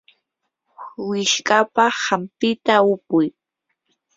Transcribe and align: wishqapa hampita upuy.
wishqapa 1.07 1.85
hampita 2.03 2.75
upuy. 2.93 3.27